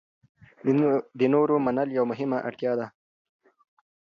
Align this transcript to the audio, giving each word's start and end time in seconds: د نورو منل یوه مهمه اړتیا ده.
د 1.19 1.21
نورو 1.33 1.55
منل 1.65 1.89
یوه 1.97 2.09
مهمه 2.11 2.37
اړتیا 2.47 2.71
ده. 2.79 2.87